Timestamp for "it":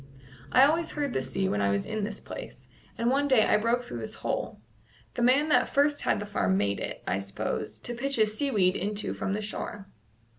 6.79-7.03